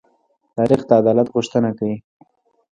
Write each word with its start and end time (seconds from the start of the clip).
تاریخ 0.57 0.81
د 0.87 0.91
عدالت 1.01 1.27
غوښتنه 1.35 1.69
کوي. 1.77 1.97